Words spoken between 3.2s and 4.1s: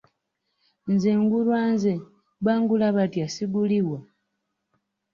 sigulibwa.